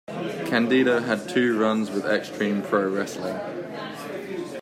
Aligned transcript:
Candido 0.47 0.99
had 1.01 1.29
two 1.29 1.59
runs 1.59 1.91
with 1.91 2.05
Xtreme 2.05 2.67
Pro 2.67 2.89
Wrestling. 2.91 3.37